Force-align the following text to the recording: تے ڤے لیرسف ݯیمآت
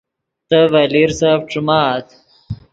تے 0.47 0.59
ڤے 0.71 0.83
لیرسف 0.93 1.39
ݯیمآت 1.51 2.07